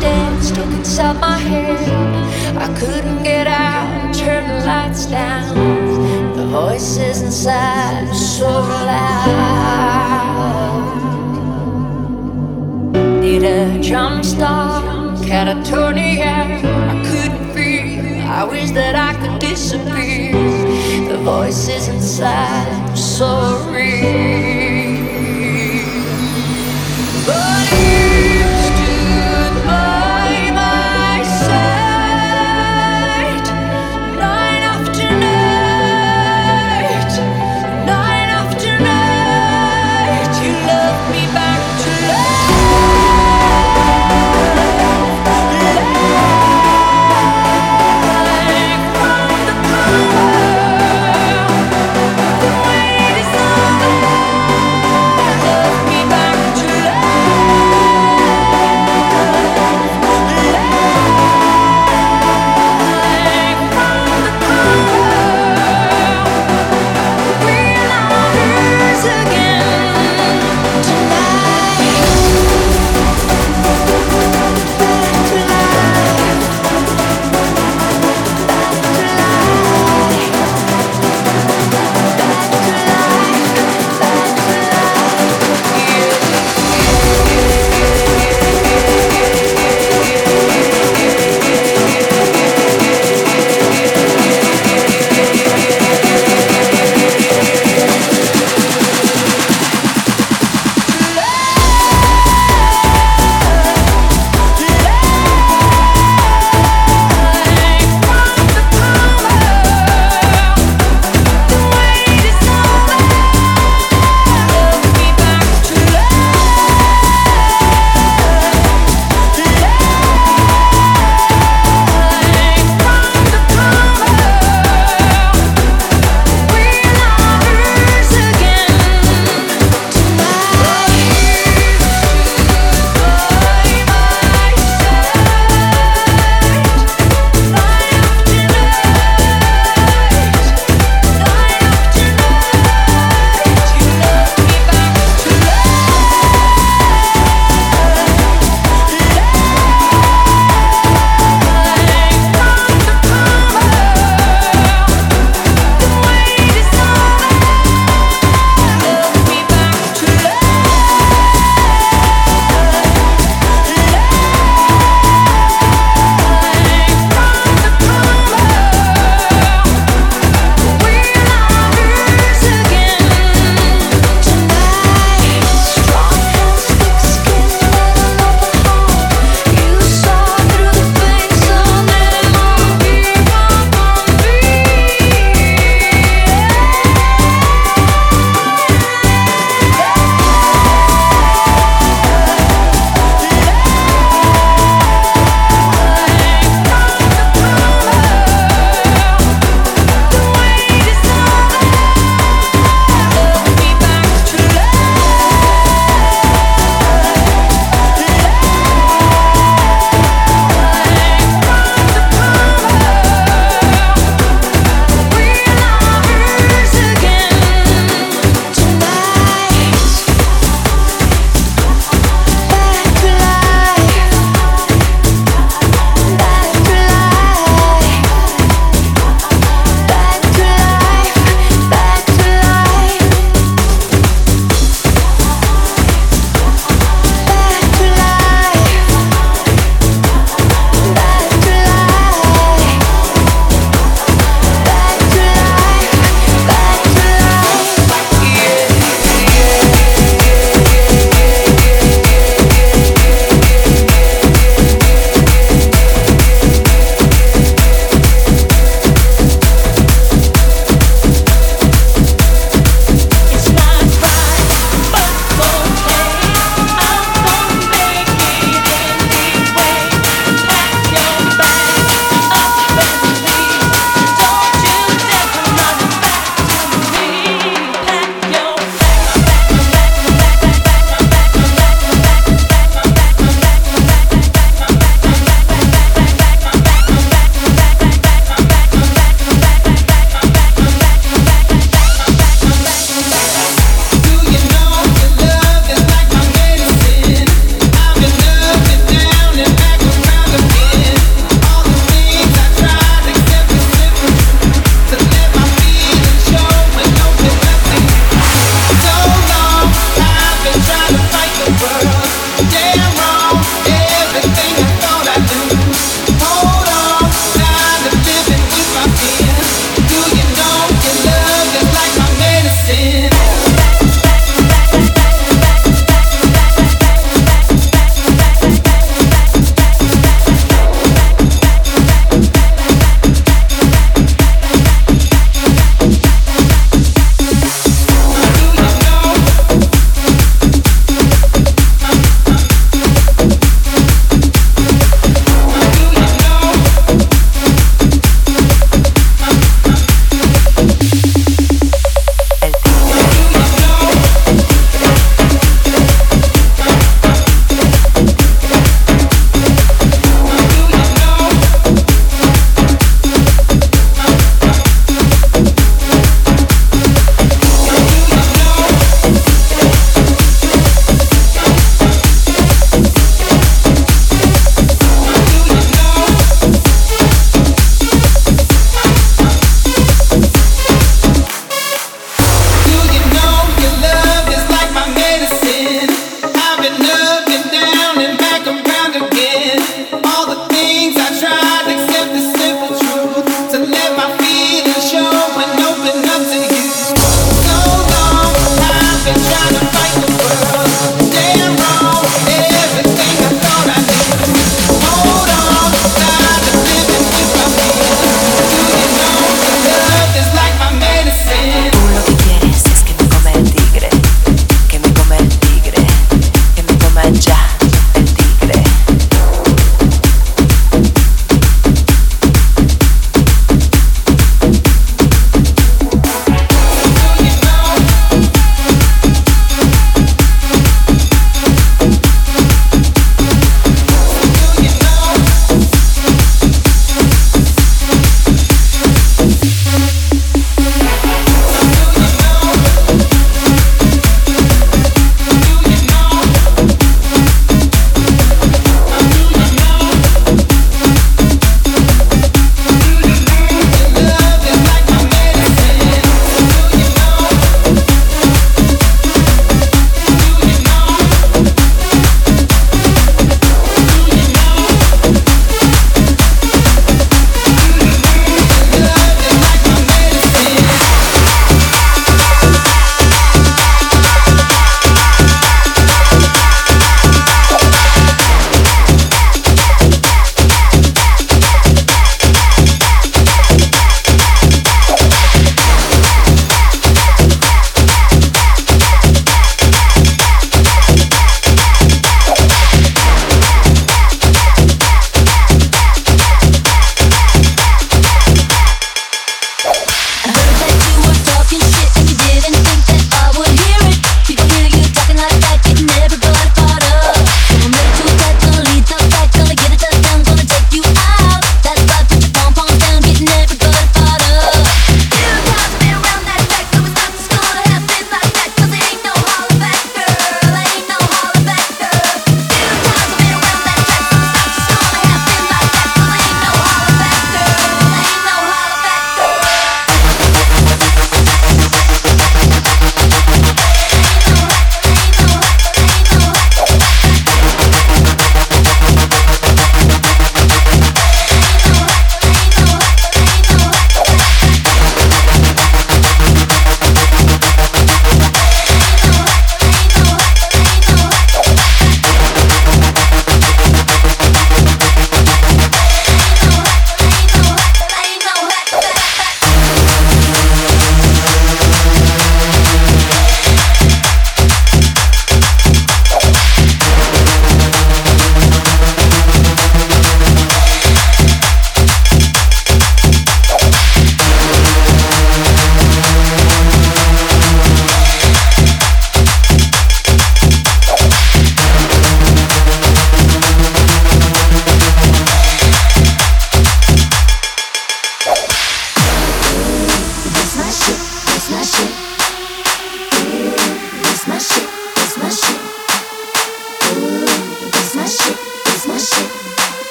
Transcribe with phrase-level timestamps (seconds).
[0.00, 2.56] dead, stuck inside my head.
[2.56, 5.54] I couldn't get out, turn the lights down.
[6.36, 9.60] The voices inside were so loud.
[13.20, 16.62] Need a jump start, catatonia.
[16.92, 18.22] I couldn't breathe.
[18.24, 20.32] I wish that I could disappear.
[21.08, 23.30] The voices inside were so
[23.70, 24.59] real.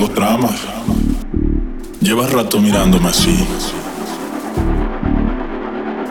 [0.00, 0.48] Algo trama?
[2.00, 3.36] Llevas rato mirándome así.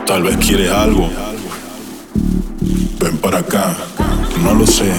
[0.05, 1.10] Tal vez quieres algo.
[3.00, 3.75] Ven para acá,
[4.43, 4.91] no lo sé.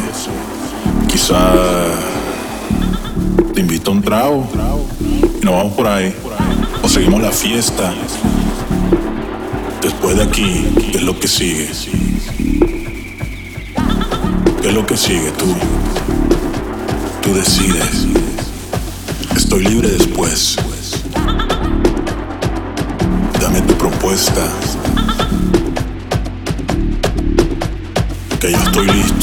[1.07, 1.39] Quizá
[3.55, 4.49] te invito a un trago
[5.41, 6.13] y nos vamos por ahí.
[6.83, 7.95] O seguimos la fiesta.
[9.83, 11.69] Después de aquí, ¿qué es lo que sigue?
[14.61, 15.55] ¿Qué es lo que sigue tú?
[17.23, 18.20] Tú decides.
[19.53, 20.57] Estoy libre después.
[23.41, 24.47] Dame tu propuesta.
[28.39, 29.20] Que yo estoy listo.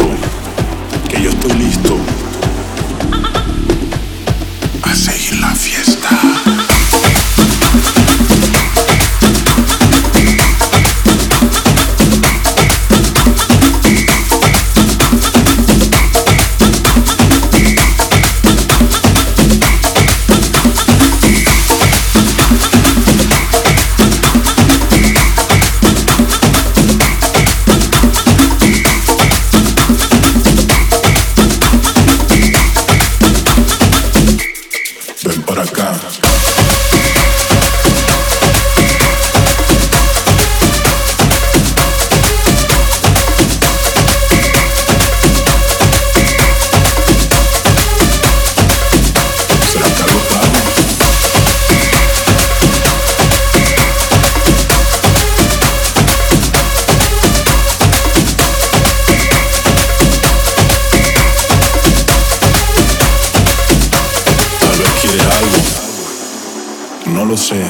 [67.47, 67.63] Sé.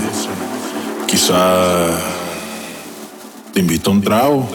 [1.06, 1.86] Quizá
[3.54, 4.48] te invito a un trago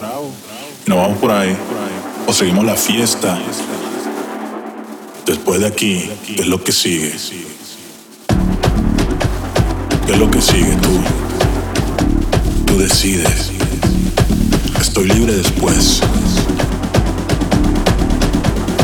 [0.84, 1.56] y nos vamos por ahí.
[2.26, 3.38] O seguimos la fiesta.
[5.24, 7.14] Después de aquí, ¿qué es lo que sigue?
[10.06, 11.00] ¿Qué es lo que sigue tú?
[12.66, 13.52] Tú decides.
[14.80, 16.00] Estoy libre después.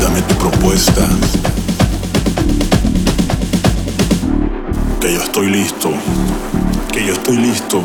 [0.00, 1.04] Dame tu propuesta.
[5.00, 5.92] Que yo estoy listo.
[6.92, 7.84] Que yo estoy listo.